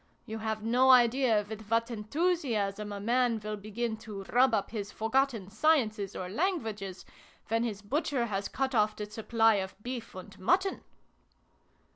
[0.25, 4.91] You have no idea with what enthusiasm a man will begin to rub up his
[4.91, 7.05] forgotten sciences or languages,
[7.49, 10.81] when his butcher has cut off the supply of beef and mutton